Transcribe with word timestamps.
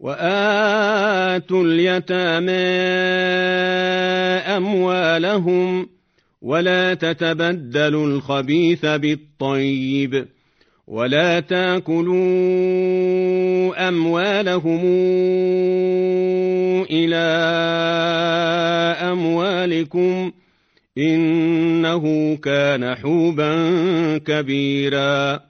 وآتوا 0.00 1.64
اليتامى 1.64 2.52
أموالهم 4.56 5.88
ولا 6.42 6.94
تتبدلوا 6.94 8.06
الخبيث 8.06 8.86
بالطيب 8.86 10.26
ولا 10.86 11.40
تأكلوا 11.40 12.18
أموالهم 13.88 14.80
إلى 16.90 17.16
أموالكم 19.12 20.32
إنه 20.98 22.36
كان 22.36 22.94
حوبا 22.94 23.54
كبيرا 24.18 25.49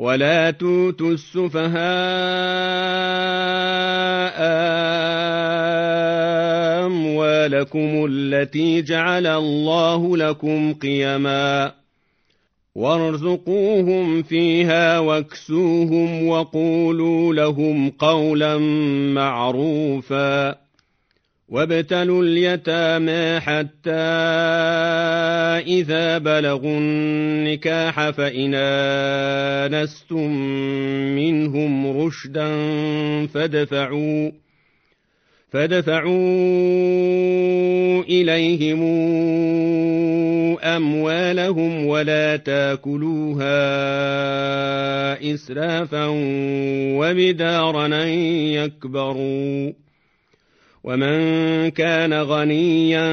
ولا 0.00 0.50
توتوا 0.50 1.12
السفهاء 1.12 1.70
اموالكم 6.86 8.06
التي 8.10 8.82
جعل 8.82 9.26
الله 9.26 10.16
لكم 10.16 10.74
قيما 10.74 11.72
وارزقوهم 12.74 14.22
فيها 14.22 14.98
واكسوهم 14.98 16.26
وقولوا 16.26 17.34
لهم 17.34 17.90
قولا 17.90 18.58
معروفا 19.14 20.69
وابتلوا 21.50 22.22
اليتامى 22.22 23.40
حتى 23.40 23.90
إذا 25.66 26.18
بلغوا 26.18 26.78
النكاح 26.78 28.10
فإن 28.10 28.54
آنستم 28.54 30.30
منهم 31.16 32.00
رشدا 32.00 32.46
فادفعوا 33.26 34.30
فادفعوا 35.52 36.10
إليهم 38.02 38.80
أموالهم 40.58 41.86
ولا 41.86 42.36
تاكلوها 42.36 43.60
إسرافا 45.34 46.06
وبدارا 46.98 48.04
يكبروا 48.54 49.72
ومن 50.84 51.70
كان 51.70 52.12
غنيا 52.14 53.06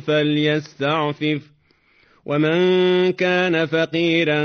فليستعفف 0.00 1.42
ومن 2.26 2.58
كان 3.12 3.66
فقيرا 3.66 4.42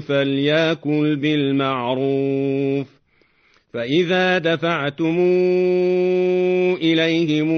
فليأكل 0.00 1.16
بالمعروف 1.16 2.86
فإذا 3.72 4.38
دفعتم 4.38 5.16
إليهم 6.82 7.50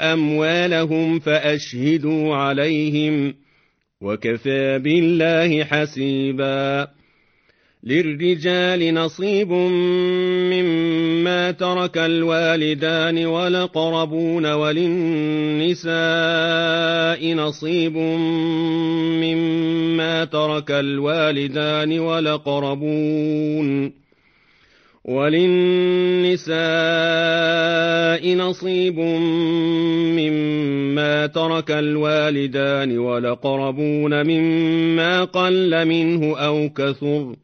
أموالهم 0.00 1.18
فأشهدوا 1.18 2.34
عليهم 2.36 3.34
وكفى 4.00 4.78
بالله 4.78 5.64
حسيبا 5.64 6.88
للرجال 7.86 8.94
نصيب 8.94 9.52
مما 10.52 11.50
ترك 11.50 11.98
الوالدان 11.98 13.26
والأقربون 13.26 14.46
وللنساء 14.52 15.94
نصيب 17.34 17.96
مما 19.24 20.24
ترك 20.24 20.70
الوالدان 20.70 21.98
والأقربون 21.98 23.92
وللنساء 25.04 26.54
نصيب 28.34 28.98
مما 30.18 31.26
ترك 31.26 31.70
الوالدان 31.70 32.98
والأقربون 32.98 34.26
مما 34.26 35.24
قل 35.24 35.84
منه 35.88 36.36
أو 36.38 36.68
كثر 36.68 37.43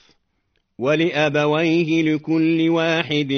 ولأبويه 0.81 2.01
لكل 2.01 2.69
واحد 2.69 3.33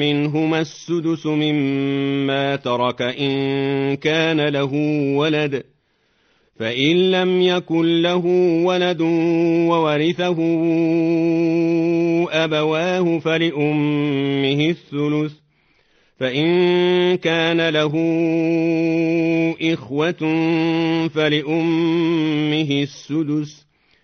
منهما 0.00 0.60
السدس 0.60 1.26
مما 1.26 2.56
ترك 2.56 3.02
إن 3.02 3.96
كان 3.96 4.40
له 4.48 4.74
ولد. 5.16 5.62
فإن 6.58 7.10
لم 7.10 7.42
يكن 7.42 8.02
له 8.02 8.26
ولد 8.64 9.00
وورثه 9.70 10.36
أبواه 12.30 13.18
فلأمه 13.18 14.70
الثلث. 14.70 15.32
فإن 16.18 17.16
كان 17.16 17.68
له 17.68 17.92
إخوة 19.62 20.22
فلأمه 21.08 22.82
السدس. 22.82 23.71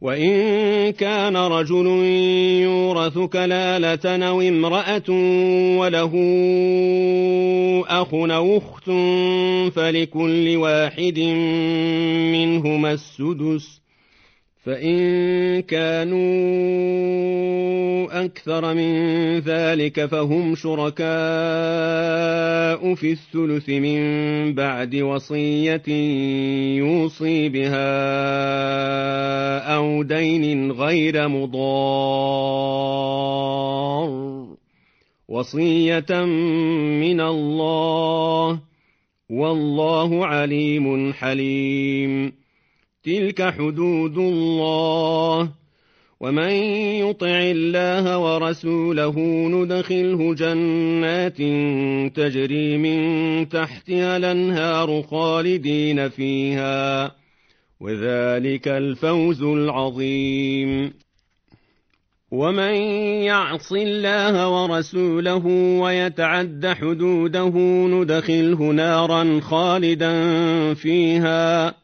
وإن 0.00 0.90
كان 0.92 1.36
رجل 1.36 1.86
يورث 2.62 3.18
كلالة 3.18 4.26
أو 4.26 4.40
امرأة 4.40 5.10
وله 5.78 6.12
أخ 7.88 8.14
أو 8.14 8.58
أخت 8.58 8.90
فلكل 9.76 10.56
واحد 10.56 11.18
منهما 12.32 12.92
السدس 12.92 13.83
فإن 14.64 15.62
كانوا 15.62 16.24
أكثر 18.24 18.74
من 18.74 19.38
ذلك 19.38 20.06
فهم 20.06 20.54
شركاء 20.54 21.04
في 22.94 23.12
الثلث 23.12 23.68
من 23.68 24.54
بعد 24.54 24.96
وصية 24.96 25.88
يوصي 26.78 27.48
بها 27.48 27.94
أو 29.76 30.02
دين 30.02 30.72
غير 30.72 31.28
مضار 31.28 32.84
وصية 35.28 36.24
من 37.00 37.20
الله 37.20 38.60
والله 39.30 40.26
عليم 40.26 41.12
حليم 41.12 42.43
تلك 43.04 43.42
حدود 43.42 44.18
الله 44.18 45.50
ومن 46.20 46.50
يطع 47.04 47.38
الله 47.40 48.18
ورسوله 48.18 49.18
ندخله 49.48 50.34
جنات 50.34 51.36
تجري 52.16 52.78
من 52.78 53.48
تحتها 53.48 54.16
الانهار 54.16 55.02
خالدين 55.02 56.08
فيها 56.08 57.12
وذلك 57.80 58.68
الفوز 58.68 59.42
العظيم. 59.42 60.92
ومن 62.30 62.74
يعص 63.28 63.72
الله 63.72 64.48
ورسوله 64.48 65.46
ويتعد 65.80 66.66
حدوده 66.66 67.52
ندخله 67.86 68.72
نارا 68.72 69.40
خالدا 69.40 70.14
فيها 70.74 71.83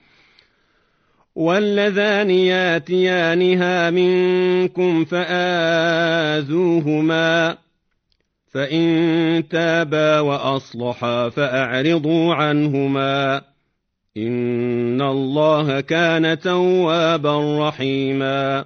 واللذان 1.35 2.29
ياتيانها 2.29 3.89
منكم 3.89 5.05
فآذوهما 5.05 6.37
فإن 8.53 9.43
تابا 9.49 10.19
وأصلحا 10.19 11.29
فأعرضوا 11.29 12.35
عنهما. 12.35 13.41
إن 14.17 15.01
الله 15.01 15.81
كان 15.81 16.39
توابا 16.39 17.67
رحيما. 17.67 18.65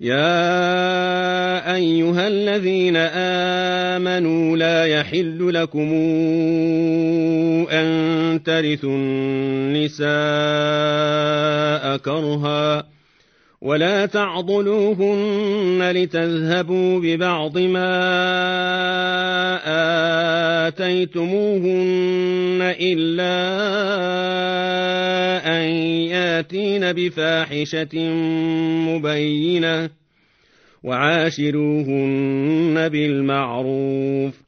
يا 0.00 1.74
ايها 1.74 2.28
الذين 2.28 2.96
امنوا 2.96 4.56
لا 4.56 4.84
يحل 4.84 5.54
لكم 5.54 5.92
ان 7.72 8.42
ترثوا 8.44 8.96
النساء 8.96 10.08
كرها 11.96 12.87
ولا 13.60 14.06
تعضلوهن 14.06 15.90
لتذهبوا 15.90 17.00
ببعض 17.00 17.58
ما 17.58 17.88
آتيتموهن 20.68 22.74
إلا 22.80 23.38
أن 25.46 25.62
ياتين 26.14 26.92
بفاحشة 26.92 27.98
مبينة 28.88 29.90
وعاشروهن 30.82 32.88
بالمعروف 32.88 34.47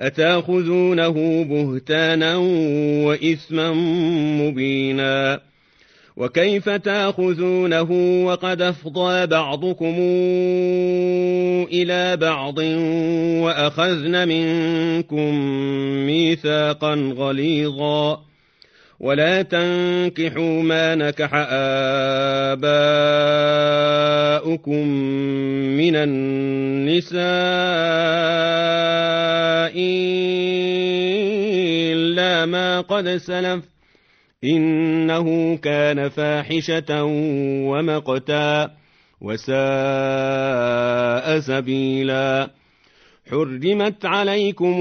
أتأخذونه 0.00 1.44
بهتانا 1.44 2.36
وإثما 3.06 3.72
مبينا 4.42 5.40
وكيف 6.16 6.68
تأخذونه 6.68 7.90
وقد 8.26 8.62
أفضى 8.62 9.26
بعضكم 9.26 9.94
إلى 11.72 12.16
بعض 12.16 12.58
وأخذن 13.44 14.28
منكم 14.28 15.34
ميثاقا 16.06 16.94
غليظا 17.16 18.20
ولا 19.00 19.42
تنكحوا 19.42 20.62
ما 20.62 20.94
نكح 20.94 21.30
آباؤكم 22.52 22.76
من 25.76 25.96
النساء 25.96 27.20
إلا 31.96 32.46
ما 32.46 32.80
قد 32.80 33.16
سلف 33.16 33.64
إنه 34.44 35.56
كان 35.56 36.08
فاحشة 36.08 37.04
ومقتا 37.64 38.70
وساء 39.20 39.60
سبيلا. 41.40 42.50
حرمت 43.30 44.06
عليكم 44.06 44.74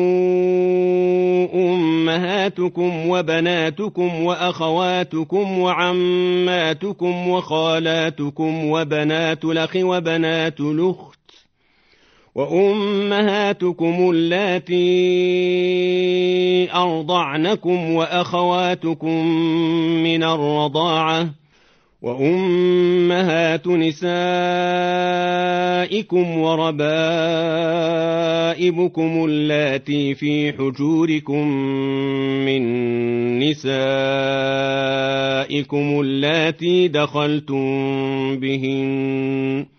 أمهاتكم 1.53 3.09
وبناتكم 3.09 4.23
وأخواتكم 4.23 5.59
وعماتكم 5.59 7.27
وخالاتكم 7.29 8.65
وبنات 8.65 9.45
الأخ 9.45 9.75
وبنات 9.75 10.59
الأخت 10.59 11.08
وأمهاتكم 12.39 14.09
اللاتي 14.13 14.77
أرضعنكم 16.73 17.91
وأخواتكم 17.91 19.25
من 20.03 20.23
الرضاعة 20.23 21.29
وأمهات 22.01 23.67
نسائكم 23.67 24.07
وربائبكم 26.37 26.85
اللاتي 29.25 30.15
في 30.15 30.53
حجوركم 30.53 31.47
من 32.45 32.63
نسائكم 33.39 33.69
اللاتي 36.01 36.87
دخلتم 36.87 37.59
بهن. 38.39 39.78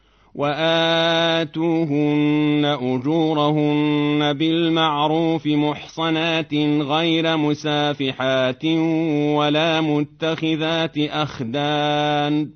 وآتوهن 0.35 1.97
أجورهن 2.65 4.33
بالمعروف 4.33 5.47
محصنات 5.47 6.53
غير 6.81 7.37
مسافحات 7.37 8.65
ولا 9.35 9.81
متخذات 9.81 10.97
أخدان 10.97 12.49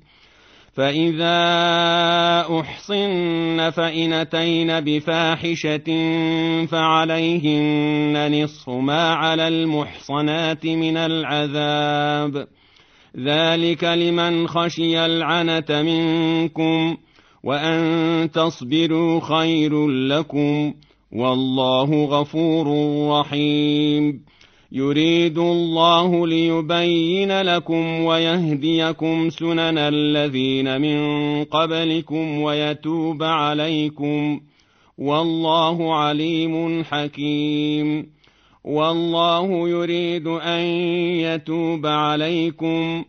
فإذا 0.76 1.38
أحصن 2.60 3.70
فإن 3.70 4.12
أتين 4.12 4.80
بفاحشة 4.80 5.88
فعليهن 6.66 8.42
نصف 8.42 8.68
ما 8.68 9.14
على 9.14 9.48
المحصنات 9.48 10.66
من 10.66 10.96
العذاب. 10.96 12.46
ذلك 13.18 13.84
لمن 13.84 14.48
خشي 14.48 15.06
العنة 15.06 15.82
منكم 15.82 16.96
وأن 17.44 18.30
تصبروا 18.30 19.20
خير 19.20 19.88
لكم 19.88 20.74
والله 21.12 22.04
غفور 22.04 22.66
رحيم. 23.10 24.20
يريد 24.72 25.38
الله 25.38 26.26
ليبين 26.26 27.42
لكم 27.42 28.04
ويهديكم 28.04 29.30
سنن 29.30 29.78
الذين 29.78 30.80
من 30.80 30.98
قبلكم 31.44 32.40
ويتوب 32.40 33.22
عليكم 33.22 34.40
والله 34.98 35.94
عليم 35.94 36.84
حكيم. 36.84 38.16
والله 38.64 39.68
يريد 39.68 40.26
ان 40.26 40.60
يتوب 41.20 41.86
عليكم 41.86 43.04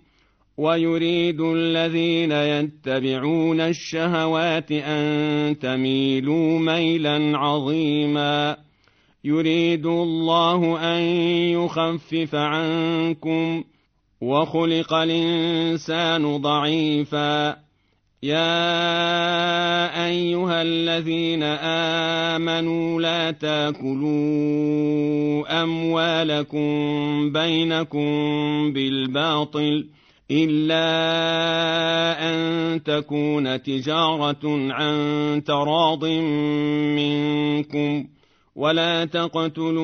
ويريد 0.57 1.41
الذين 1.41 2.31
يتبعون 2.31 3.61
الشهوات 3.61 4.71
ان 4.71 5.59
تميلوا 5.59 6.59
ميلا 6.59 7.37
عظيما 7.37 8.57
يريد 9.23 9.85
الله 9.85 10.79
ان 10.97 11.01
يخفف 11.53 12.35
عنكم 12.35 13.63
وخلق 14.21 14.93
الانسان 14.93 16.37
ضعيفا 16.37 17.57
يا 18.23 18.47
ايها 20.07 20.61
الذين 20.61 21.43
امنوا 22.33 23.01
لا 23.01 23.31
تاكلوا 23.31 24.07
اموالكم 25.63 26.67
بينكم 27.31 28.07
بالباطل 28.73 29.87
الا 30.31 30.87
ان 32.29 32.83
تكون 32.83 33.61
تجاره 33.61 34.73
عن 34.73 35.43
تراض 35.45 36.05
منكم 36.95 38.07
ولا 38.55 39.05
تقتلوا 39.05 39.79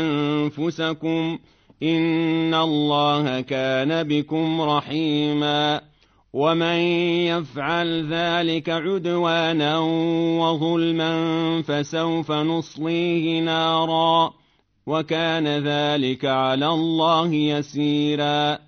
انفسكم 0.00 1.38
ان 1.82 2.54
الله 2.54 3.40
كان 3.40 4.02
بكم 4.02 4.60
رحيما 4.60 5.80
ومن 6.32 6.78
يفعل 7.26 8.12
ذلك 8.12 8.68
عدوانا 8.68 9.78
وظلما 10.38 11.12
فسوف 11.62 12.32
نصليه 12.32 13.40
نارا 13.40 14.32
وكان 14.86 15.46
ذلك 15.46 16.24
على 16.24 16.68
الله 16.68 17.34
يسيرا 17.34 18.67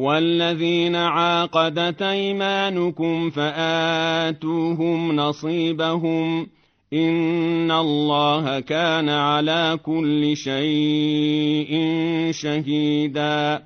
والذين 0.00 0.96
عاقدت 0.96 2.02
ايمانكم 2.02 3.30
فاتوهم 3.30 5.16
نصيبهم 5.16 6.46
ان 6.92 7.70
الله 7.70 8.60
كان 8.60 9.08
على 9.08 9.78
كل 9.84 10.36
شيء 10.36 11.72
شهيدا 12.30 13.62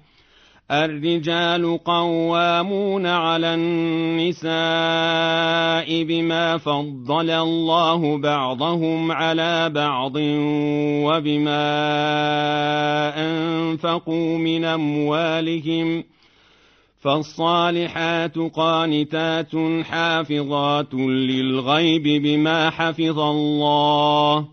الرجال 0.71 1.79
قوامون 1.85 3.07
على 3.07 3.55
النساء 3.55 4.55
بما 6.05 6.59
فضل 6.59 7.31
الله 7.31 8.19
بعضهم 8.19 9.13
على 9.13 9.71
بعض 9.71 10.13
وبما 11.07 11.65
انفقوا 13.17 14.39
من 14.39 14.65
اموالهم 14.65 16.05
فالصالحات 17.05 18.39
قانتات 18.39 19.57
حافظات 19.85 20.95
للغيب 20.95 22.23
بما 22.23 22.71
حفظ 22.71 23.19
الله 23.19 24.47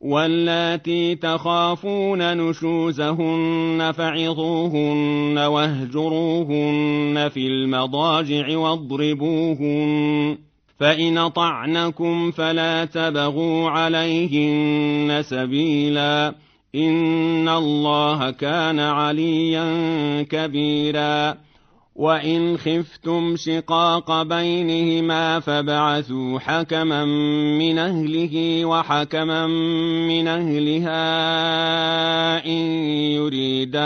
واللاتي 0.00 1.14
تخافون 1.14 2.36
نشوزهن 2.36 3.92
فعظوهن 3.96 5.38
واهجروهن 5.38 7.28
في 7.34 7.46
المضاجع 7.46 8.58
واضربوهن 8.58 10.38
فإن 10.78 11.28
طعنكم 11.28 12.30
فلا 12.30 12.84
تبغوا 12.84 13.70
عليهن 13.70 15.22
سبيلا 15.22 16.34
إن 16.74 17.48
الله 17.48 18.30
كان 18.30 18.80
عليا 18.80 19.66
كبيرا 20.22 21.49
وان 22.00 22.56
خفتم 22.58 23.36
شقاق 23.36 24.22
بينهما 24.22 25.40
فبعثوا 25.40 26.38
حكما 26.38 27.04
من 27.58 27.78
اهله 27.78 28.64
وحكما 28.64 29.46
من 30.08 30.28
اهلها 30.28 31.04
ان 32.46 32.60
يريدا 33.20 33.80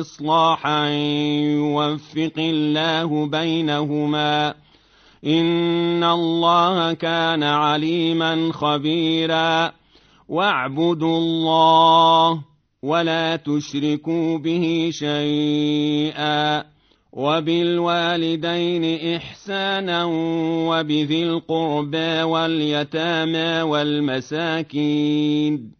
اصلاحا 0.00 0.88
يوفق 1.58 2.38
الله 2.38 3.26
بينهما 3.26 4.54
ان 5.26 6.04
الله 6.04 6.92
كان 6.92 7.42
عليما 7.42 8.50
خبيرا 8.52 9.72
واعبدوا 10.28 11.18
الله 11.18 12.53
ولا 12.84 13.36
تشركوا 13.36 14.38
به 14.38 14.90
شيئا 14.92 16.64
وبالوالدين 17.12 19.14
إحسانا 19.16 20.04
وبذي 20.68 21.22
القربى 21.22 22.22
واليتامى 22.22 23.62
والمساكين 23.62 25.70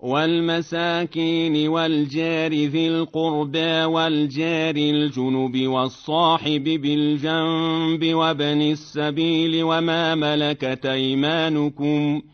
والمساكين 0.00 1.68
والجار 1.68 2.52
ذي 2.52 2.88
القربى 2.88 3.84
والجار 3.84 4.76
الجنب 4.76 5.66
والصاحب 5.66 6.64
بالجنب 6.64 8.14
وابن 8.14 8.62
السبيل 8.62 9.64
وما 9.64 10.14
ملكت 10.14 10.86
ايمانكم 10.86 12.20
ۖ 12.20 12.33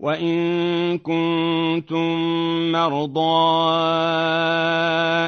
وان 0.00 0.98
كنتم 0.98 2.18
مرضى 2.72 3.20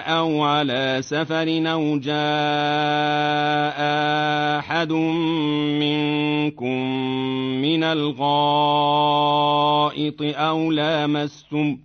أو 0.06 0.42
على 0.42 0.98
سفر 1.00 1.62
أو 1.72 1.98
جاء 1.98 2.16
احد 4.58 4.92
منكم 5.82 6.82
من 7.62 7.84
الغائط 7.84 9.36
أو 10.22 10.70
لامستم 10.72 11.78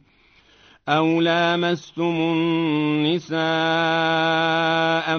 أو 0.90 1.22
لامستم 1.22 2.16
النساء 3.14 3.42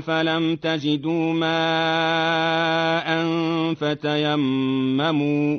فلم 0.01 0.57
تجدوا 0.57 1.33
ماء 1.33 3.25
فتيمموا 3.75 5.59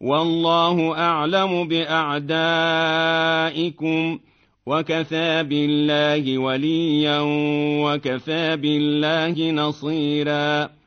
والله 0.00 0.98
أعلم 0.98 1.68
بأعدائكم 1.68 2.18
وكفى 4.66 5.42
بالله 5.42 6.38
وليا 6.38 7.20
وكفى 7.84 8.56
بالله 8.56 9.50
نصيرا. 9.50 10.75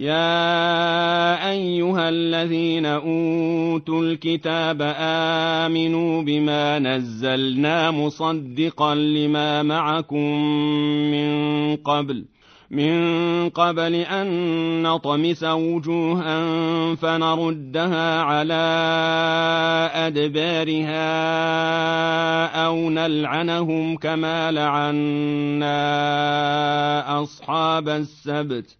يا 0.00 1.50
ايها 1.50 2.08
الذين 2.08 2.86
اوتوا 2.86 4.02
الكتاب 4.02 4.94
امنوا 4.96 6.22
بما 6.22 6.78
نزلنا 6.78 7.90
مصدقا 7.90 8.94
لما 8.94 9.62
معكم 9.62 10.44
من 11.10 11.76
قبل 11.76 12.24
من 12.70 13.48
قبل 13.48 13.94
ان 13.94 14.82
نطمس 14.82 15.44
وجوها 15.44 16.44
فنردها 16.94 18.20
على 18.22 18.54
ادبارها 19.94 21.06
أو 22.66 22.90
نلعنهم 22.90 23.96
كما 23.96 24.52
لعنا 24.52 25.80
اصحاب 27.22 27.88
السبت 27.88 28.79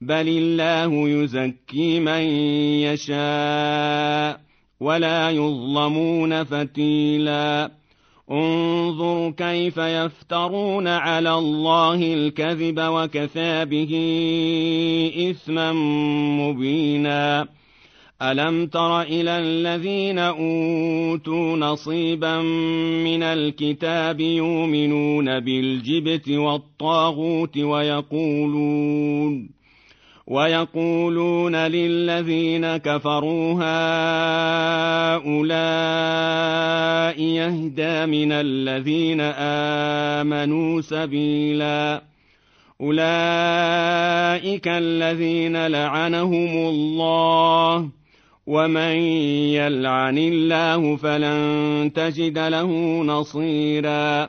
بل 0.00 0.28
الله 0.28 1.08
يزكي 1.08 2.00
من 2.00 2.22
يشاء 2.82 4.40
ولا 4.80 5.30
يظلمون 5.30 6.44
فتيلا 6.44 7.70
انظر 8.30 9.30
كيف 9.30 9.76
يفترون 9.76 10.88
على 10.88 11.34
الله 11.34 12.14
الكذب 12.14 12.80
وكفى 12.80 13.64
به 13.64 13.92
اثما 15.30 15.72
مبينا 16.42 17.48
الم 18.22 18.66
تر 18.66 19.02
إلى 19.02 19.38
الذين 19.38 20.18
اوتوا 20.18 21.56
نصيبا 21.56 22.40
من 23.04 23.22
الكتاب 23.22 24.20
يؤمنون 24.20 25.40
بالجبت 25.40 26.28
والطاغوت 26.28 27.58
ويقولون 27.58 29.53
ويقولون 30.26 31.56
للذين 31.56 32.76
كفروا 32.76 33.54
هؤلاء 35.14 37.20
يهدى 37.20 38.06
من 38.06 38.32
الذين 38.32 39.20
آمنوا 40.20 40.80
سبيلا. 40.80 42.02
أولئك 42.80 44.68
الذين 44.68 45.66
لعنهم 45.66 46.68
الله 46.68 47.88
ومن 48.46 48.96
يلعن 49.56 50.18
الله 50.18 50.96
فلن 50.96 51.90
تجد 51.94 52.38
له 52.38 52.70
نصيرا. 53.02 54.28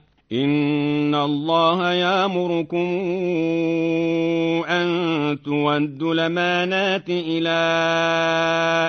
إن 0.33 1.15
الله 1.15 1.93
يامركم 1.93 2.87
أن 4.69 4.87
تودوا 5.45 6.13
الأمانات 6.13 7.09
إلى 7.09 7.59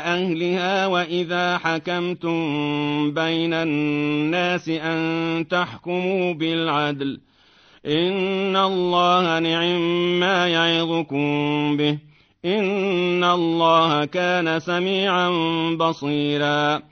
أهلها 0.06 0.86
وإذا 0.86 1.58
حكمتم 1.58 2.34
بين 3.14 3.54
الناس 3.54 4.68
أن 4.68 5.44
تحكموا 5.50 6.32
بالعدل 6.32 7.20
إن 7.86 8.56
الله 8.56 9.38
نعم 9.38 10.20
ما 10.20 10.48
يعظكم 10.48 11.76
به 11.76 11.98
إن 12.44 13.24
الله 13.24 14.04
كان 14.04 14.60
سميعا 14.60 15.30
بصيرا 15.78 16.91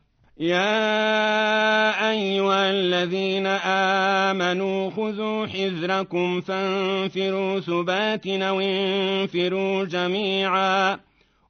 يا 0.41 2.09
ايها 2.09 2.69
الذين 2.69 3.47
امنوا 4.27 4.89
خذوا 4.89 5.47
حذركم 5.47 6.41
فانفروا 6.41 7.59
ثبات 7.59 8.27
أو 8.27 8.59
انفروا 8.59 9.85
جميعا 9.85 10.99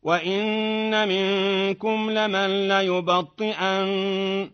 وان 0.03 1.07
منكم 1.07 2.11
لمن 2.11 2.67
ليبطئن 2.67 4.49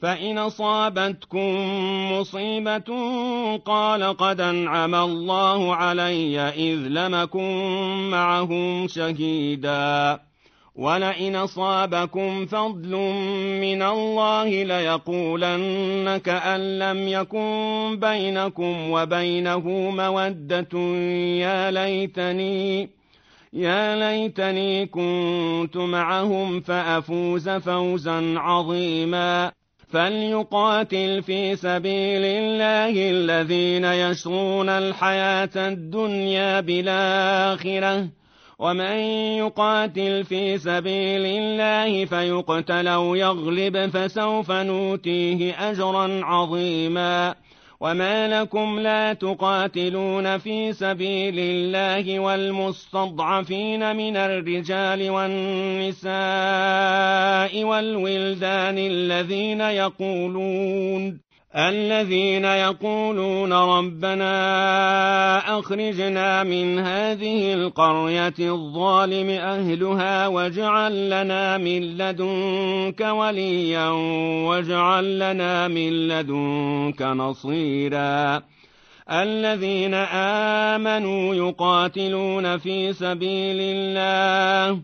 فإن 0.00 0.38
أصابتكم 0.38 1.56
مصيبة 2.12 2.90
قال 3.56 4.16
قد 4.16 4.40
أنعم 4.40 4.94
الله 4.94 5.74
علي 5.74 6.40
إذ 6.40 6.78
لمكن 6.78 8.10
معهم 8.10 8.88
شهيدا 8.88 10.20
ولئن 10.74 11.36
أصابكم 11.36 12.46
فضل 12.46 12.96
من 13.60 13.82
الله 13.82 14.62
ليقولن 14.62 16.16
كأن 16.24 16.78
لم 16.78 17.08
يكن 17.08 17.98
بينكم 18.00 18.90
وبينه 18.90 19.68
مودة 19.90 20.78
يا 21.40 21.70
ليتني 21.70 22.90
يا 23.52 23.96
ليتني 23.96 24.86
كنت 24.86 25.76
معهم 25.76 26.60
فأفوز 26.60 27.48
فوزا 27.48 28.34
عظيما. 28.36 29.52
فليقاتل 29.88 31.22
في 31.22 31.56
سبيل 31.56 32.24
الله 32.24 33.10
الذين 33.10 33.84
يشرون 33.84 34.68
الحياة 34.68 35.50
الدنيا 35.56 36.60
بالآخرة. 36.60 38.19
ومن 38.60 38.96
يقاتل 39.40 40.24
في 40.24 40.58
سبيل 40.58 41.24
الله 41.26 42.04
فيقتل 42.04 42.88
أو 42.88 43.14
يغلب 43.14 43.86
فسوف 43.86 44.50
نوتيه 44.50 45.70
أجرا 45.70 46.20
عظيما. 46.24 47.34
وما 47.80 48.40
لكم 48.40 48.80
لا 48.80 49.12
تقاتلون 49.12 50.38
في 50.38 50.72
سبيل 50.72 51.34
الله 51.38 52.20
والمستضعفين 52.20 53.96
من 53.96 54.16
الرجال 54.16 55.10
والنساء 55.10 56.12
والولدان 57.64 58.78
الذين 58.78 59.60
يقولون 59.60 61.29
الذين 61.56 62.44
يقولون 62.44 63.52
ربنا 63.52 64.28
أخرجنا 65.58 66.42
من 66.42 66.78
هذه 66.78 67.54
القرية 67.54 68.34
الظالم 68.38 69.30
أهلها 69.30 70.26
واجعل 70.26 71.10
لنا 71.10 71.58
من 71.58 71.80
لدنك 71.98 73.00
وليا 73.00 73.88
واجعل 74.46 75.18
لنا 75.18 75.68
من 75.68 76.08
لدنك 76.08 77.02
نصيرا. 77.02 78.42
الذين 79.10 79.94
آمنوا 80.74 81.34
يقاتلون 81.34 82.58
في 82.58 82.92
سبيل 82.92 83.56
الله 83.60 84.80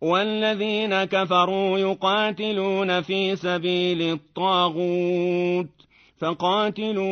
والذين 0.00 1.04
كفروا 1.04 1.78
يقاتلون 1.78 3.00
في 3.00 3.36
سبيل 3.36 4.02
الطاغوت. 4.02 5.81
فقاتلوا 6.22 7.04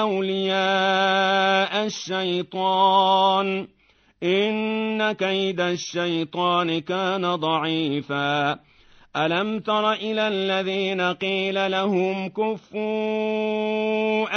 أولياء 0.00 1.86
الشيطان. 1.86 3.66
إن 4.22 5.12
كيد 5.12 5.60
الشيطان 5.60 6.78
كان 6.78 7.34
ضعيفا. 7.34 8.58
ألم 9.16 9.60
تر 9.60 9.92
إلى 9.92 10.28
الذين 10.28 11.00
قيل 11.00 11.70
لهم 11.70 12.28
كفوا 12.28 12.78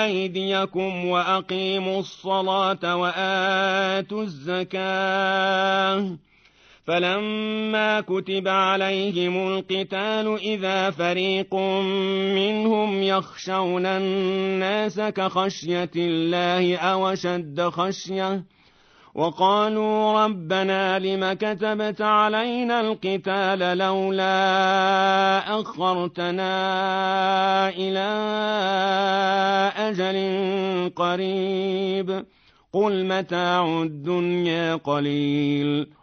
أيديكم 0.05 1.05
وأقيموا 1.05 1.99
الصلاة 1.99 2.95
وآتوا 2.95 4.23
الزكاة. 4.23 6.17
فلما 6.85 8.01
كتب 8.01 8.47
عليهم 8.47 9.47
القتال 9.47 10.37
اذا 10.41 10.89
فريق 10.89 11.55
منهم 12.35 13.03
يخشون 13.03 13.85
الناس 13.85 14.99
كخشيه 14.99 15.91
الله 15.95 16.77
أو 16.77 17.15
شد 17.15 17.61
خشيه 17.61 18.43
وقالوا 19.15 20.25
ربنا 20.25 20.99
لم 20.99 21.33
كتبت 21.33 22.01
علينا 22.01 22.81
القتال 22.81 23.77
لولا 23.77 24.39
اخرتنا 25.59 26.49
إلى 27.69 28.09
أجل 29.77 30.17
قريب 30.95 32.25
قل 32.73 33.05
متاع 33.05 33.81
الدنيا 33.81 34.75
قليل 34.75 35.87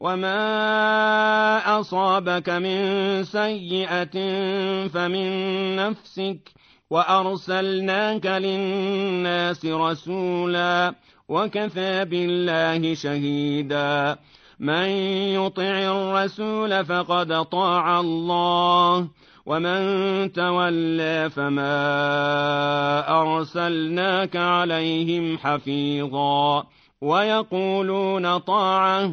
وما 0.00 1.80
أصابك 1.80 2.48
من 2.50 2.78
سيئة 3.24 4.16
فمن 4.88 5.30
نفسك 5.76 6.52
وأرسلناك 6.90 8.26
للناس 8.26 9.66
رسولا 9.66 10.94
وكفى 11.28 12.04
بالله 12.04 12.94
شهيدا 12.94 14.16
من 14.60 14.88
يطع 15.34 15.62
الرسول 15.62 16.84
فقد 16.84 17.44
طاع 17.44 18.00
الله 18.00 19.08
ومن 19.46 20.32
تولى 20.32 21.30
فما 21.30 21.74
أرسلناك 23.20 24.36
عليهم 24.36 25.38
حفيظا 25.38 26.64
ويقولون 27.00 28.38
طاعة 28.38 29.12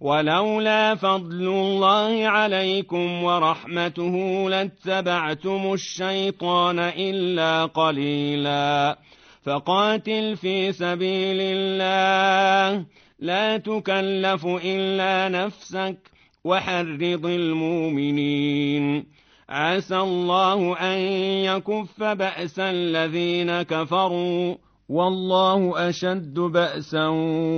ولولا 0.00 0.94
فضل 0.94 1.48
الله 1.48 2.26
عليكم 2.26 3.24
ورحمته 3.24 4.46
لاتبعتم 4.50 5.72
الشيطان 5.72 6.78
إلا 6.78 7.64
قليلا. 7.66 8.98
فقاتل 9.42 10.36
في 10.36 10.72
سبيل 10.72 11.36
الله. 11.40 12.84
لا 13.18 13.56
تكلف 13.56 14.46
إلا 14.46 15.28
نفسك 15.28 15.96
وحرض 16.44 17.26
المؤمنين. 17.26 19.06
عسى 19.48 19.96
الله 19.96 20.76
أن 20.78 20.98
يكف 21.44 22.02
بأس 22.02 22.58
الذين 22.58 23.62
كفروا. 23.62 24.69
والله 24.90 25.88
أشد 25.88 26.34
بأسا 26.34 27.06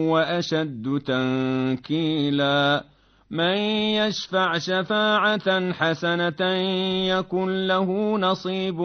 وأشد 0.09 1.03
تنكيلا. 1.07 2.85
من 3.31 3.57
يشفع 3.97 4.59
شفاعة 4.59 5.73
حسنة 5.73 6.53
يكن 7.09 7.67
له 7.67 8.19
نصيب 8.19 8.81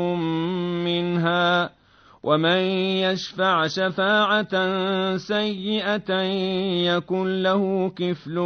منها. 0.86 1.70
ومن 2.24 2.58
يشفع 3.04 3.68
شفاعة 3.68 4.54
سيئة 5.18 6.22
يكن 6.95 7.43
له 7.43 7.91
كفل 7.95 8.39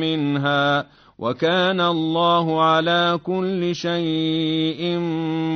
منها. 0.00 0.86
وكان 1.18 1.80
الله 1.80 2.62
على 2.62 3.18
كل 3.24 3.74
شيء 3.74 4.98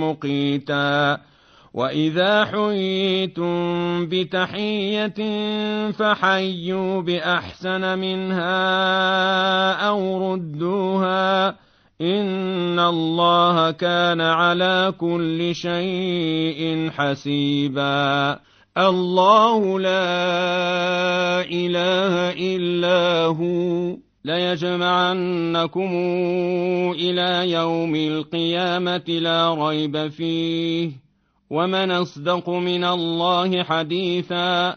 مقيتا. 0.03 1.28
واذا 1.75 2.45
حييتم 2.45 4.07
بتحيه 4.07 5.15
فحيوا 5.91 7.01
باحسن 7.01 7.99
منها 7.99 9.73
أو 9.89 10.33
ردوها 10.33 11.49
ان 12.01 12.79
الله 12.79 13.71
كان 13.71 14.21
على 14.21 14.95
كل 14.99 15.55
شيء 15.55 16.91
حسيبا 16.91 18.39
الله 18.79 19.81
لا 19.81 20.11
اله 21.41 22.33
الا 22.33 23.25
هو 23.25 23.97
ليجمعنكم 24.25 25.91
إلى 26.95 27.51
يوم 27.51 27.95
القيامه 27.95 29.05
لا 29.09 29.55
ريب 29.55 30.09
فيه 30.09 31.08
ومن 31.51 31.91
اصدق 31.91 32.51
من 32.51 32.85
الله 32.85 33.63
حديثا 33.63 34.77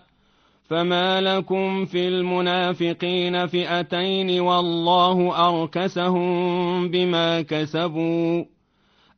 فما 0.69 1.21
لكم 1.21 1.85
في 1.85 2.07
المنافقين 2.07 3.47
فئتين 3.47 4.39
والله 4.39 5.47
اركسهم 5.49 6.87
بما 6.89 7.41
كسبوا 7.41 8.45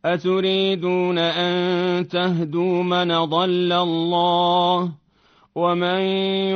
اتريدون 0.05 1.17
ان 1.17 2.07
تهدوا 2.07 2.83
من 2.83 3.25
ضل 3.25 3.73
الله 3.73 4.91
ومن 5.55 5.99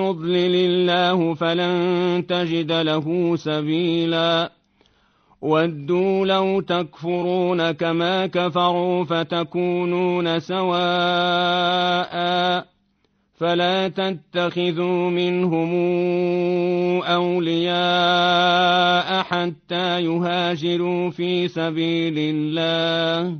يضلل 0.01 0.55
الله 0.55 1.33
فلن 1.33 2.25
تجد 2.27 2.71
له 2.71 3.35
سبيلا 3.35 4.56
ودوا 5.41 6.25
لو 6.25 6.61
تكفرون 6.61 7.71
كما 7.71 8.27
كفروا 8.27 9.03
فتكونون 9.03 10.39
سواء 10.39 12.17
فلا 13.35 13.87
تتخذوا 13.87 15.09
منهم 15.09 15.73
أولياء 17.03 17.77
حتى 19.23 20.01
يهاجروا 20.05 21.09
في 21.09 21.47
سبيل 21.47 22.15
الله 22.17 23.37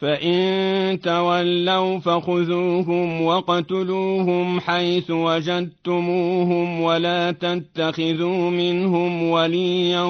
فإن 0.00 1.00
تولوا 1.00 1.98
فخذوهم 1.98 3.22
وقتلوهم 3.22 4.60
حيث 4.60 5.10
وجدتموهم 5.10 6.80
ولا 6.80 7.30
تتخذوا 7.30 8.50
منهم 8.50 9.30
وليا 9.30 10.02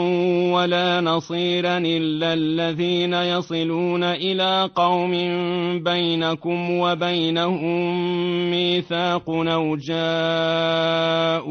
ولا 0.52 1.00
نصيرا 1.00 1.78
إلا 1.78 2.34
الذين 2.34 3.14
يصلون 3.14 4.04
إلى 4.04 4.70
قوم 4.74 5.10
بينكم 5.84 6.70
وبينهم 6.70 8.00
ميثاق 8.50 9.30
أو 9.30 9.76
جاءوكم 9.76 11.50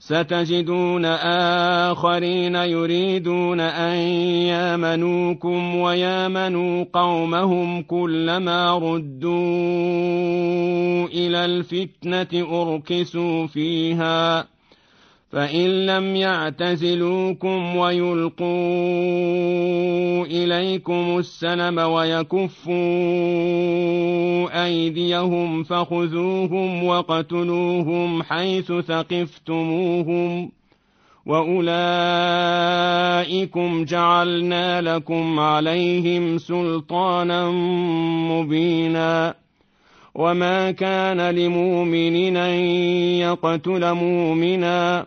ستجدون 0.00 1.04
آخرين 1.04 2.54
يريدون 2.54 3.60
أن 3.60 3.96
يامنوكم 4.46 5.76
ويامنوا 5.76 6.84
قومهم 6.92 7.82
كلما 7.82 8.78
ردوا 8.78 9.32
إلى 11.06 11.44
الفتنة 11.44 12.62
أركسوا 12.62 13.46
فيها. 13.46 14.46
فإن 15.32 15.86
لم 15.86 16.16
يعتزلوكم 16.16 17.76
ويلقوا 17.76 18.48
إليكم 20.26 21.18
السلم 21.18 21.78
ويكفوا 21.78 22.74
أيديهم 24.64 25.62
فخذوهم 25.62 26.84
وقتلوهم 26.84 28.22
حيث 28.22 28.72
ثقفتموهم 28.72 30.50
وأولئكم 31.26 31.68
جعلنا 33.84 34.80
لكم 34.80 35.40
عليهم 35.40 36.38
سلطانا 36.38 37.50
مبينا 38.30 39.34
وما 40.14 40.70
كان 40.70 41.30
لمؤمن 41.30 42.36
أن 42.36 42.54
يقتل 43.20 43.92
مؤمنا 43.92 45.06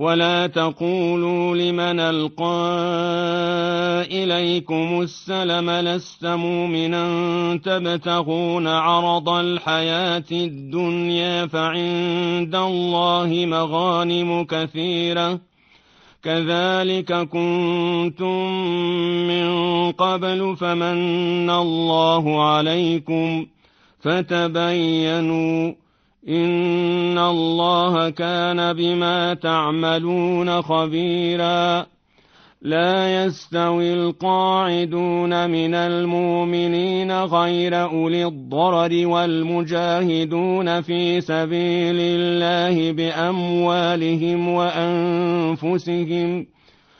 ولا 0.00 0.46
تقولوا 0.46 1.56
لمن 1.56 2.00
القى 2.00 2.44
اليكم 4.10 5.00
السلم 5.02 5.70
لست 5.70 6.26
مؤمنا 6.26 7.04
تبتغون 7.64 8.66
عرض 8.66 9.28
الحياة 9.28 10.24
الدنيا 10.32 11.46
فعند 11.46 12.54
الله 12.54 13.44
مغانم 13.46 14.44
كثيره 14.44 15.40
كذلك 16.22 17.12
كنتم 17.12 18.52
من 19.28 19.48
قبل 19.92 20.56
فمن 20.56 21.50
الله 21.50 22.44
عليكم 22.44 23.46
فتبينوا 24.00 25.72
ان 26.28 27.18
الله 27.18 28.10
كان 28.10 28.72
بما 28.72 29.34
تعملون 29.34 30.62
خبيرا 30.62 31.86
لا 32.62 33.24
يستوي 33.24 33.94
القاعدون 33.94 35.50
من 35.50 35.74
المؤمنين 35.74 37.12
غير 37.12 37.82
اولي 37.82 38.24
الضرر 38.26 39.06
والمجاهدون 39.06 40.80
في 40.80 41.20
سبيل 41.20 41.96
الله 41.98 42.92
باموالهم 42.92 44.48
وانفسهم 44.48 46.46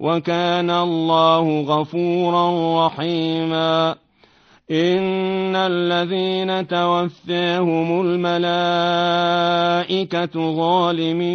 وكان 0.00 0.70
الله 0.70 1.60
غفورا 1.60 2.86
رحيما. 2.86 3.96
إن 4.70 5.56
الذين 5.56 6.68
توفاهم 6.68 8.00
الملائكة 8.00 8.26
ظالمي 10.56 11.28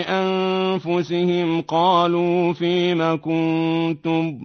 أنفسهم 0.00 1.60
قالوا 1.60 2.52
فيم 2.52 3.20
كنتم؟ 3.20 4.44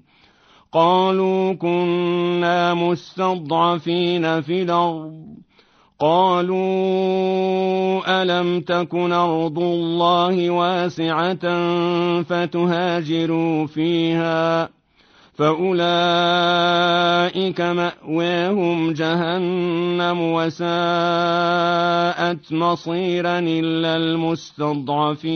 قالوا 0.71 1.53
كنا 1.53 2.73
مستضعفين 2.73 4.41
في 4.41 4.61
الأرض. 4.61 5.34
قالوا 5.99 6.61
ألم 8.21 8.61
تكن 8.61 9.11
أرض 9.11 9.59
الله 9.59 10.49
واسعة 10.49 11.45
فتهاجروا 12.21 13.67
فيها 13.67 14.69
فأولئك 15.35 15.61
مأواهم 17.61 18.93
جهنم 18.93 20.21
وساءت 20.21 20.65
مصيرا 22.53 23.39
إلا 23.39 23.95
المستضعفين 23.95 25.35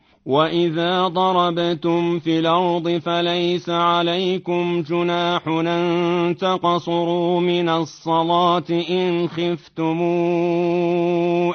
واذا 0.25 1.07
ضربتم 1.07 2.19
في 2.19 2.39
الأرض 2.39 2.89
فليس 2.89 3.69
عليكم 3.69 4.83
جناح 4.89 5.47
ان 5.47 6.35
تقصروا 6.39 7.39
من 7.41 7.69
الصلاه 7.69 8.63
ان 8.89 9.27
خفتم 9.27 10.01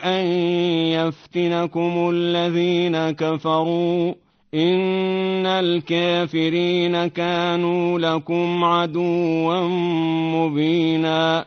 ان 0.04 0.26
يفتنكم 0.92 2.10
الذين 2.12 3.10
كفروا 3.10 4.14
ان 4.54 5.46
الكافرين 5.46 7.06
كانوا 7.06 7.98
لكم 7.98 8.64
عدوا 8.64 9.60
مبينا 10.34 11.46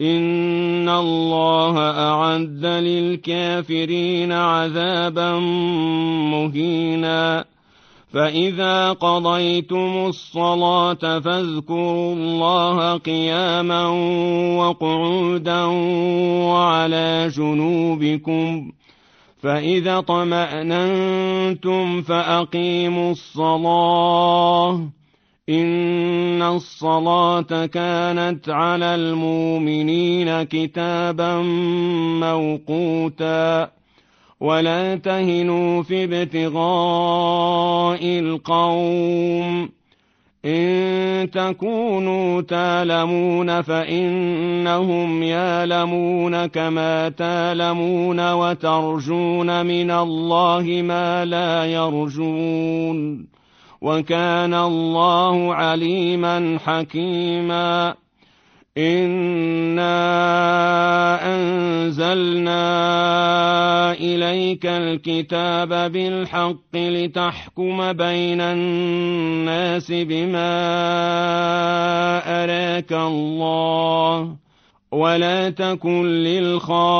إن 0.00 0.88
الله 0.88 1.78
أعد 1.78 2.66
للكافرين 2.66 4.32
عذابا 4.32 5.38
مهينا. 6.30 7.44
فإذا 8.12 8.92
قضيتم 8.92 10.06
الصلاة 10.06 10.94
فاذكروا 10.94 12.14
الله 12.14 12.96
قياما 12.96 13.86
وقعودا 14.58 15.64
وعلى 16.44 17.30
جنوبكم. 17.36 18.72
فإذا 19.42 20.00
طمأننتم 20.00 22.02
فأقيموا 22.02 23.12
الصلاة. 23.12 24.80
إن 25.48 26.42
الصلاة 26.42 27.66
كانت 27.66 28.48
على 28.48 28.94
المؤمنين 28.94 30.42
كتابا 30.42 31.42
موقوتا 32.20 33.70
ولا 34.40 34.94
تهنوا 34.94 35.82
في 35.82 36.04
ابتغاء 36.04 38.04
القوم 38.04 39.68
إن 40.44 41.30
تكونوا 41.30 42.40
تالمون 42.40 43.62
فإنهم 43.62 45.22
يالمون 45.22 46.46
كما 46.46 47.08
تالمون 47.08 48.32
وترجون 48.32 49.66
من 49.66 49.90
الله 49.90 50.82
ما 50.84 51.24
لا 51.24 51.64
يرجون 51.64 53.37
وكان 53.80 54.54
الله 54.54 55.54
عليما 55.54 56.58
حكيما. 56.64 57.94
انا 58.78 59.98
انزلنا 61.34 62.62
اليك 63.92 64.66
الكتاب 64.66 65.92
بالحق 65.92 66.74
لتحكم 66.74 67.92
بين 67.92 68.40
الناس 68.40 69.92
بما 69.92 70.58
اراك 72.44 72.92
الله 72.92 74.36
ولا 74.92 75.50
تكن 75.50 76.06
للخائنين 76.06 76.94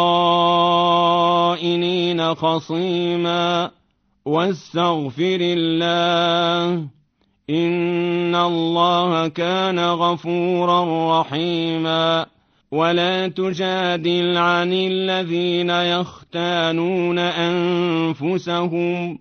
خصيما. 2.35 3.78
واستغفر 4.25 5.39
الله. 5.41 6.87
إن 7.51 8.35
الله 8.35 9.29
كان 9.29 9.79
غفورا 9.79 11.21
رحيما. 11.21 12.27
ولا 12.73 13.29
تجادل 13.29 14.37
عن 14.37 14.73
الذين 14.73 15.71
يختانون 15.71 17.19
أنفسهم. 17.19 19.19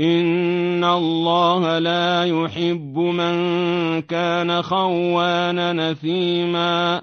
إن 0.00 0.84
الله 0.84 1.78
لا 1.78 2.24
يحب 2.24 2.98
من 2.98 3.32
كان 4.02 4.62
خوانا 4.62 5.72
نثيما. 5.72 7.02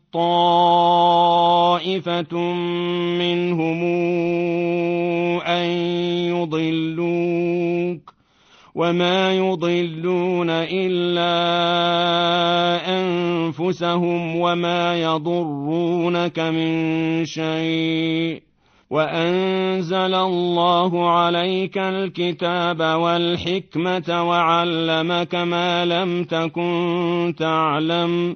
طائفة 0.13 1.73
منهم 3.19 3.83
أن 5.41 5.65
يضلوك 6.35 8.13
وما 8.75 9.33
يضلون 9.33 10.49
إلا 10.49 11.31
أنفسهم 12.99 14.35
وما 14.35 15.01
يضرونك 15.01 16.39
من 16.39 17.25
شيء 17.25 18.41
وانزل 18.89 20.15
الله 20.15 21.09
عليك 21.09 21.77
الكتاب 21.77 22.81
والحكمه 22.81 24.29
وعلمك 24.29 25.35
ما 25.35 25.85
لم 25.85 26.23
تكن 26.23 27.33
تعلم 27.37 28.35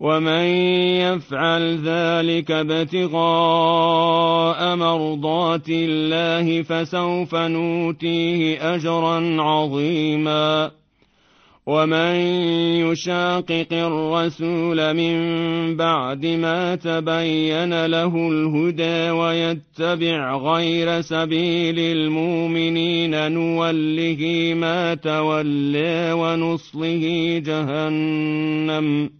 ومن 0.00 0.44
يفعل 1.04 1.78
ذلك 1.84 2.50
ابتغاء 2.50 3.16
مرضات 4.76 5.68
الله 5.68 6.62
فسوف 6.62 7.34
نوتيه 7.34 8.74
اجرا 8.74 9.42
عظيما 9.42 10.70
ومن 11.66 12.14
يشاقق 12.90 13.72
الرسول 13.72 14.94
من 14.94 15.16
بعد 15.76 16.26
ما 16.26 16.74
تبين 16.74 17.86
له 17.86 18.28
الهدى 18.28 19.10
ويتبع 19.10 20.36
غير 20.36 21.00
سبيل 21.00 21.78
المؤمنين 21.78 23.32
نوله 23.32 24.52
ما 24.56 24.94
تولى 24.94 26.12
ونصله 26.12 27.38
جهنم 27.46 29.19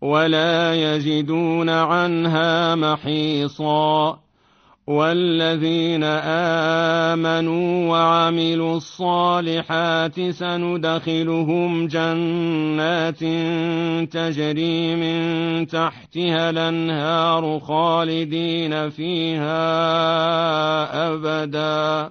ولا 0.00 0.74
يجدون 0.74 1.68
عنها 1.68 2.74
محيصا 2.74 4.18
والذين 4.86 6.04
امنوا 7.14 7.90
وعملوا 7.90 8.76
الصالحات 8.76 10.30
سندخلهم 10.30 11.86
جنات 11.86 13.18
تجري 14.12 14.96
من 14.96 15.66
تحتها 15.66 16.50
الانهار 16.50 17.60
خالدين 17.60 18.90
فيها 18.90 19.58
ابدا 21.12 22.10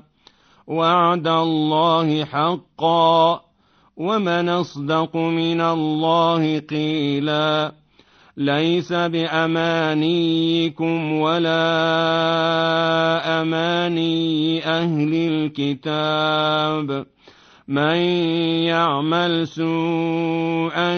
وعد 0.68 1.28
الله 1.28 2.26
حقا 2.26 3.47
ومن 3.98 4.50
أصدق 4.50 5.18
من 5.18 5.62
الله 5.62 6.60
قيلا. 6.60 7.72
ليس 8.38 8.94
بأمانيكم 8.94 10.02
ولا 11.12 11.82
أماني 13.42 14.66
أهل 14.66 15.14
الكتاب. 15.14 17.06
من 17.68 17.96
يعمل 18.64 19.48
سوءا 19.48 20.94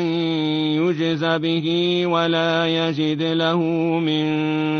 يجز 0.76 1.26
به 1.26 1.68
ولا 2.08 2.68
يجد 2.68 3.24
له 3.24 3.60
من 4.00 4.26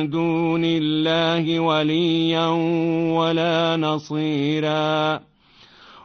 دون 0.10 0.62
الله 0.66 1.60
وليا 1.60 2.48
ولا 3.18 3.78
نصيرا. 3.78 5.29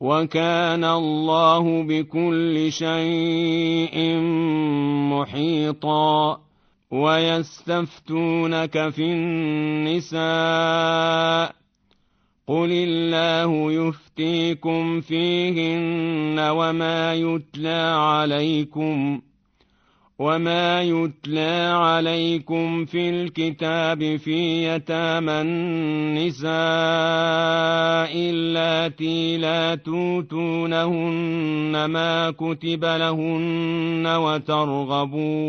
وكان 0.00 0.84
الله 0.84 1.82
بكل 1.82 2.72
شيء 2.72 4.18
محيطا. 5.12 6.40
ويستفتونك 6.90 8.88
في 8.88 9.02
النساء. 9.02 11.56
قل 12.48 12.68
الله 12.72 13.72
يفتيكم 13.72 15.00
فيهن 15.00 16.38
وما 16.38 17.14
يتلى 17.14 17.94
عليكم. 17.96 19.20
وما 20.18 20.82
يتلى 20.82 21.72
عليكم 21.76 22.84
في 22.84 23.10
الكتاب 23.10 24.16
في 24.16 24.64
يتامى 24.64 25.32
النساء 25.32 26.50
اللاتي 28.30 29.36
لا 29.36 29.74
توتونهن 29.74 31.04
ما 31.84 32.30
كتب 32.30 32.84
لهن 32.84 34.06
وترغبون 34.06 35.46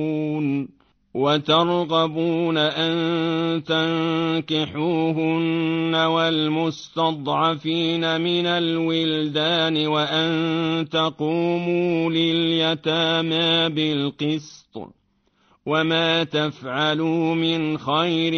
وترغبون 1.13 2.57
أن 2.57 3.63
تنكحوهن 3.63 5.95
والمستضعفين 5.95 8.21
من 8.21 8.45
الولدان 8.45 9.87
وأن 9.87 10.89
تقوموا 10.89 12.09
لليتامى 12.09 13.69
بالقسط. 13.69 14.77
وما 15.65 16.23
تفعلوا 16.23 17.35
من 17.35 17.77
خير 17.77 18.33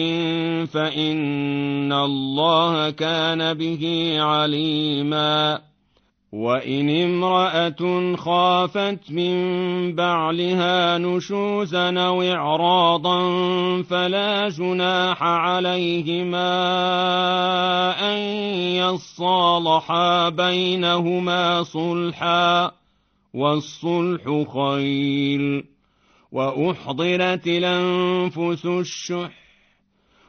فإن 0.65 1.93
الله 1.93 2.89
كان 2.89 3.53
به 3.53 4.15
عليماً. 4.19 5.69
وإن 6.31 6.89
امرأة 6.89 8.15
خافت 8.15 9.11
من 9.11 9.95
بعلها 9.95 10.97
نشوزا 10.97 11.99
أو 11.99 12.21
إعراضا 12.21 13.21
فلا 13.81 14.49
جناح 14.49 15.23
عليهما 15.23 16.51
أن 18.11 18.17
يصالحا 18.75 20.29
بينهما 20.29 21.63
صلحا 21.63 22.71
والصلح 23.33 24.45
خير 24.53 25.65
وأحضرت 26.31 27.47
الأنفس 27.47 28.65
الشح 28.65 29.48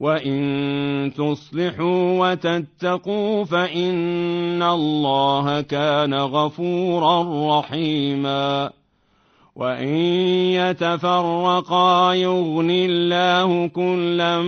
وان 0.00 1.12
تصلحوا 1.16 2.30
وتتقوا 2.30 3.44
فان 3.44 4.62
الله 4.62 5.60
كان 5.60 6.14
غفورا 6.14 7.58
رحيما 7.58 8.70
وان 9.56 9.88
يتفرقا 10.52 12.12
يغن 12.14 12.70
الله 12.70 13.68
كلا 13.68 14.42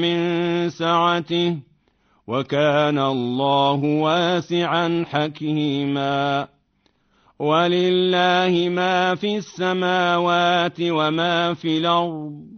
من 0.00 0.18
سعته 0.70 1.56
وكان 2.26 2.98
الله 2.98 3.84
واسعا 3.84 5.04
حكيما 5.10 6.48
ولله 7.38 8.68
ما 8.68 9.14
في 9.14 9.36
السماوات 9.36 10.80
وما 10.80 11.54
في 11.54 11.78
الأرض 11.78 12.57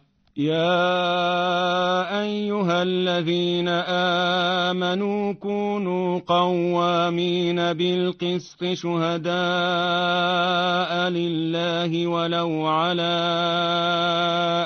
يا 0.41 2.21
أيها 2.21 2.83
الذين 2.83 3.67
آمنوا 4.67 5.33
كونوا 5.33 6.19
قوامين 6.19 7.73
بالقسط 7.73 8.65
شهداء 8.73 9.31
لله 11.09 12.07
ولو 12.07 12.65
على 12.65 13.17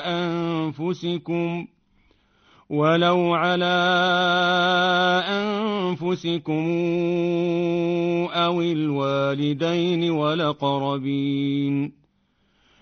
أنفسكم 0.06 1.66
ولو 2.70 3.34
على 3.34 3.76
أنفسكم 5.28 6.64
أو 8.32 8.60
الوالدين 8.60 10.10
والأقربين 10.10 12.05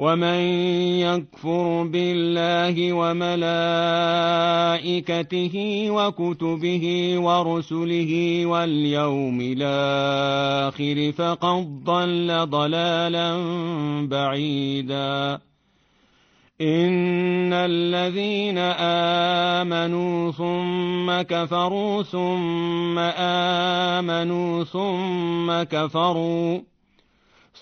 ومن 0.00 0.40
يكفر 1.04 1.82
بالله 1.82 2.92
وملائكته 2.92 3.46
وكتبه 5.90 7.14
ورسله 7.18 8.46
واليوم 8.46 9.40
الآخر 9.40 11.12
فقد 11.12 11.84
ضل 11.84 12.46
ضلالا 12.46 13.36
بعيدا 14.10 15.38
ان 16.60 17.52
الذين 17.52 18.58
امنوا 19.60 20.32
ثم 20.32 21.22
كفروا 21.22 22.02
ثم 22.02 22.98
امنوا 23.98 24.64
ثم 24.64 25.62
كفروا 25.62 26.69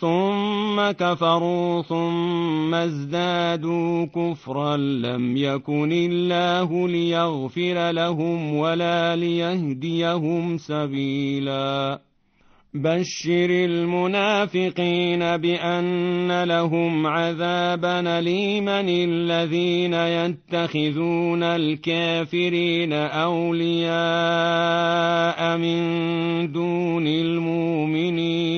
ثم 0.00 0.90
كفروا 0.90 1.82
ثم 1.82 2.74
ازدادوا 2.74 4.04
كفرا 4.04 4.76
لم 4.76 5.36
يكن 5.36 5.92
الله 5.92 6.88
ليغفر 6.88 7.90
لهم 7.90 8.54
ولا 8.56 9.16
ليهديهم 9.16 10.58
سبيلا. 10.58 12.00
بشر 12.74 13.50
المنافقين 13.50 15.36
بأن 15.36 16.44
لهم 16.44 17.06
عذابا 17.06 18.18
أليما 18.18 18.80
الذين 18.80 19.94
يتخذون 19.94 21.42
الكافرين 21.42 22.92
أولياء 22.92 23.88
من 25.58 26.52
دون 26.52 27.06
المؤمنين. 27.06 28.57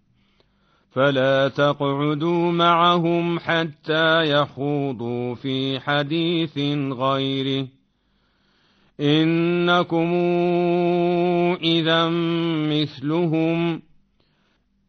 فلا 0.91 1.47
تقعدوا 1.47 2.51
معهم 2.51 3.39
حتى 3.39 4.21
يخوضوا 4.21 5.35
في 5.35 5.79
حديث 5.79 6.57
غيره. 6.93 7.67
إنكم 8.99 10.13
إذا 11.63 12.09
مثلهم 12.69 13.81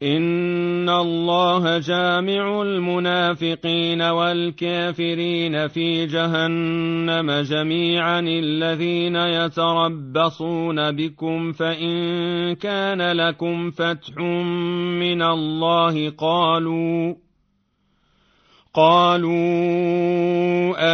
ان 0.03 0.89
الله 0.89 1.79
جامع 1.79 2.63
المنافقين 2.63 4.03
والكافرين 4.03 5.69
في 5.69 6.07
جهنم 6.07 7.31
جميعا 7.31 8.21
الذين 8.21 9.17
يتربصون 9.17 10.93
بكم 10.93 11.53
فان 11.53 12.55
كان 12.55 13.13
لكم 13.13 13.71
فتح 13.71 14.17
من 14.99 15.23
الله 15.23 16.11
قالوا 16.11 17.15
قالوا 18.75 19.33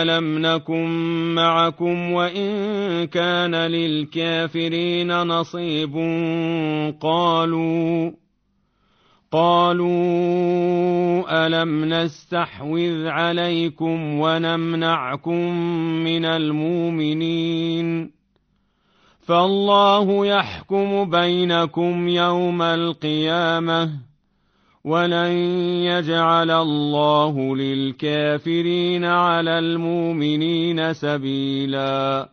الم 0.03 0.39
نكن 0.39 0.89
معكم 1.35 2.13
وان 2.13 3.05
كان 3.07 3.55
للكافرين 3.55 5.23
نصيب 5.23 5.95
قالوا 7.01 8.11
قالوا 9.33 9.89
ألم 11.47 11.85
نستحوذ 11.85 13.07
عليكم 13.07 14.21
ونمنعكم 14.21 15.53
من 16.05 16.25
المؤمنين 16.25 18.11
فالله 19.21 20.27
يحكم 20.27 21.11
بينكم 21.11 22.09
يوم 22.09 22.63
القيامة 22.63 23.91
ولن 24.85 25.33
يجعل 25.85 26.51
الله 26.51 27.57
للكافرين 27.57 29.05
على 29.05 29.59
المؤمنين 29.59 30.93
سبيلا 30.93 32.29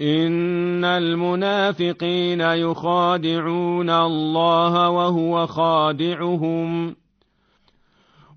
ان 0.00 0.84
المنافقين 0.84 2.40
يخادعون 2.40 3.90
الله 3.90 4.90
وهو 4.90 5.46
خادعهم 5.46 6.96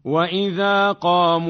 واذا 0.06 0.92
قاموا 0.92 1.50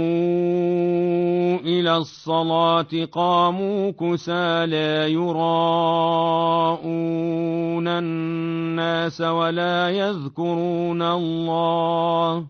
إلى 1.60 1.98
الصلاه 1.98 2.88
قاموا 3.12 3.92
كسى 3.92 4.66
لا 4.66 5.08
يراءون 5.08 5.52
الناس 7.88 9.22
ولا 9.22 9.90
يذكرون 9.90 11.02
الله 11.02 12.46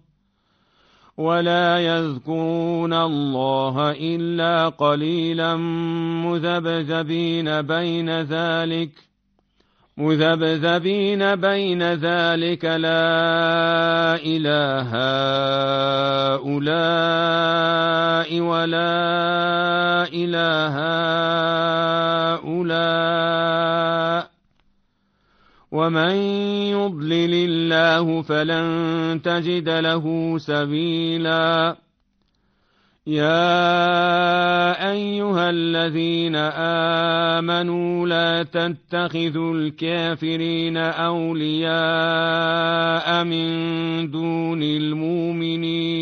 ولا 1.21 1.79
يذكرون 1.79 2.93
الله 2.93 3.91
إلا 3.91 4.69
قليلا 4.69 5.55
مذبذبين 6.25 7.61
بين 7.61 8.21
ذلك 8.21 8.89
مذبذبين 9.97 11.35
بين 11.35 11.83
ذلك 11.83 12.65
لا 12.65 14.15
إله 14.15 14.91
هؤلاء 16.35 18.39
ولا 18.39 20.07
إله 20.13 20.67
هؤلاء 20.77 22.00
ومن 25.91 26.15
يضلل 26.71 27.33
الله 27.33 28.21
فلن 28.21 29.21
تجد 29.23 29.69
له 29.69 30.37
سبيلا. 30.37 31.75
يا 33.07 34.91
أيها 34.91 35.49
الذين 35.49 36.35
آمنوا 37.35 38.07
لا 38.07 38.43
تتخذوا 38.43 39.53
الكافرين 39.53 40.77
أولياء 40.77 41.73
من 43.23 44.11
دون 44.11 44.63
المؤمنين. 44.63 46.01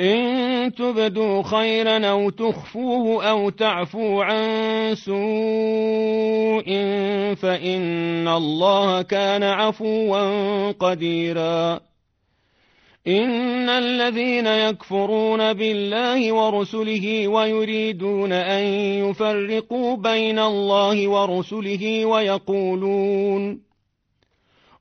إن 0.00 0.74
تبدوا 0.74 1.42
خيرا 1.42 2.06
أو 2.06 2.30
تخفوه 2.30 3.30
أو 3.30 3.50
تعفوا 3.50 4.24
عن 4.24 4.94
سوء 4.94 6.64
فإن 7.34 8.28
الله 8.28 9.02
كان 9.02 9.42
عفوا 9.42 10.72
قديرا. 10.72 11.80
إن 13.06 13.68
الذين 13.68 14.46
يكفرون 14.46 15.52
بالله 15.52 16.32
ورسله 16.32 17.28
ويريدون 17.28 18.32
أن 18.32 18.64
يفرقوا 19.08 19.96
بين 19.96 20.38
الله 20.38 21.08
ورسله 21.08 22.06
ويقولون 22.06 23.69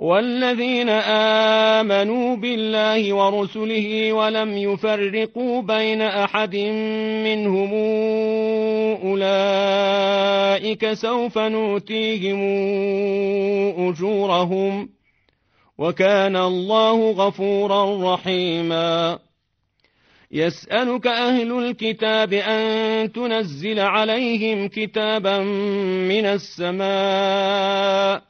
والذين 0.00 0.88
آمنوا 0.88 2.36
بالله 2.36 3.14
ورسله 3.14 4.12
ولم 4.12 4.58
يفرقوا 4.58 5.62
بين 5.62 6.02
أحد 6.02 6.56
منهم 7.24 7.72
أولئك 9.04 10.92
سوف 10.92 11.38
نؤتيهم 11.38 12.40
أجورهم 13.88 14.88
وكان 15.78 16.36
الله 16.36 17.10
غفورا 17.10 18.14
رحيما. 18.14 19.18
يسألك 20.32 21.06
أهل 21.06 21.58
الكتاب 21.58 22.32
أن 22.32 23.12
تنزل 23.12 23.80
عليهم 23.80 24.68
كتابا 24.68 25.38
من 26.08 26.26
السماء 26.26 28.29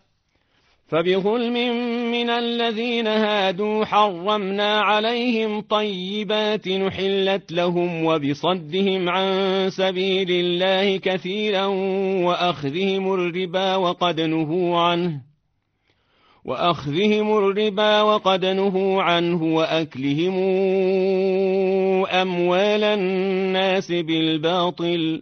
فبظلم 0.91 1.53
من 2.11 2.29
الذين 2.29 3.07
هادوا 3.07 3.85
حرمنا 3.85 4.79
عليهم 4.79 5.61
طيبات 5.61 6.67
نحلت 6.67 7.51
لهم 7.51 8.05
وبصدهم 8.05 9.09
عن 9.09 9.29
سبيل 9.69 10.31
الله 10.31 10.97
كثيرا 10.97 11.65
وأخذهم 12.25 13.13
الربا 13.13 13.75
وقد 13.75 14.21
نهوا 14.21 14.79
عنه 14.79 15.21
وأخذهم 16.45 17.37
الربا 17.37 18.01
وقد 18.01 18.45
نهوا 18.45 19.01
عنه 19.01 19.43
وأكلهم 19.43 20.35
أموال 22.05 22.83
الناس 22.83 23.91
بالباطل 23.91 25.21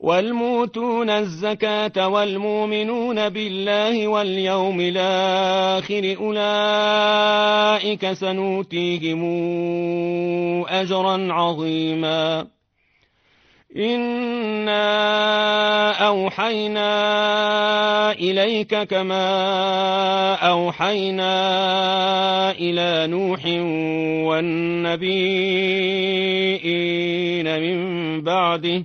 والموتون 0.00 1.10
الزكاة 1.10 2.08
والمؤمنون 2.08 3.28
بالله 3.28 4.08
واليوم 4.08 4.80
الآخر 4.80 6.16
أولئك 6.20 8.12
سنوتيهم 8.12 9.22
أجرا 10.68 11.32
عظيما. 11.32 12.46
إنا 13.76 14.80
أوحينا 16.06 16.92
إليك 18.12 18.82
كما 18.82 19.24
أوحينا 20.34 21.30
إلى 22.50 23.06
نوح 23.06 23.46
والنبيين 24.26 25.20
من 27.60 28.20
بعده 28.22 28.84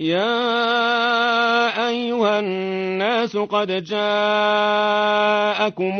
يا 0.00 1.88
أيها 1.88 2.38
الناس 2.40 3.36
قد 3.36 3.84
جاءكم 3.84 5.20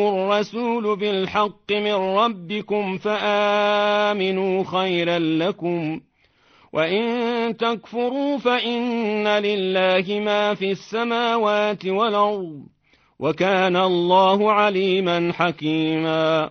الرسول 0.01 0.97
بالحق 0.97 1.73
من 1.73 1.95
ربكم 1.95 2.99
فآمنوا 2.99 4.65
خيرا 4.65 5.19
لكم 5.19 6.01
وإن 6.73 7.57
تكفروا 7.57 8.39
فإن 8.39 9.29
لله 9.29 10.21
ما 10.21 10.55
في 10.55 10.71
السماوات 10.71 11.87
والأرض 11.87 12.63
وكان 13.19 13.77
الله 13.77 14.53
عليما 14.53 15.33
حكيما 15.33 16.51